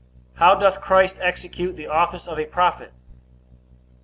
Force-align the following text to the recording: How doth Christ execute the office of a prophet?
How 0.37 0.55
doth 0.55 0.81
Christ 0.81 1.19
execute 1.21 1.75
the 1.75 1.85
office 1.85 2.27
of 2.27 2.39
a 2.39 2.47
prophet? 2.47 2.91